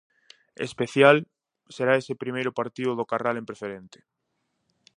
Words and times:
Especial 0.67 1.17
será 1.75 1.93
ese 2.01 2.13
primeiro 2.23 2.51
partido 2.59 2.91
do 2.95 3.07
Carral 3.11 3.35
en 3.41 3.47
Preferente. 3.49 3.99